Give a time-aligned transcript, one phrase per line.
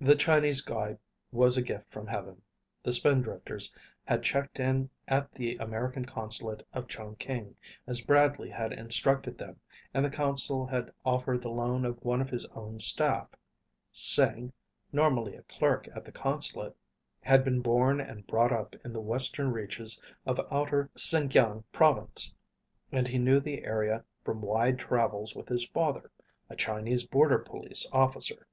[0.00, 0.98] The Chinese guide
[1.30, 2.42] was a gift from heaven.
[2.82, 3.72] The Spindrifters
[4.02, 7.54] had checked in at the American Consulate at Chungking,
[7.86, 9.60] as Bradley had instructed them,
[9.94, 13.28] and the consul had offered the loan of one of his own staff.
[13.92, 14.52] Sing,
[14.90, 16.76] normally a clerk at the consulate,
[17.20, 22.34] had been born and brought up in the western reaches of outer Sinkiang Province,
[22.90, 26.10] and he knew the area from wide travels with his father,
[26.50, 28.48] a Chinese border police officer.